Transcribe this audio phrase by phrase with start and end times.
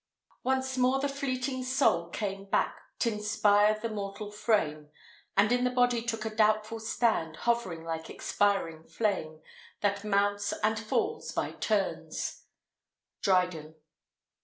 [0.41, 4.89] Once more the fleeting soul came back T' inspire the mortal frame,
[5.37, 9.41] And in the body took a doubtful stand, Hovering like expiring flame,
[9.81, 12.45] That mounts and falls by turns.
[13.21, 13.75] Dryden.